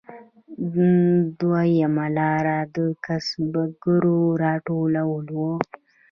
دویمه 1.39 2.07
لار 2.17 2.45
د 2.75 2.77
کسبګرو 3.05 4.19
راټولول 4.43 4.95
وو 5.37 5.53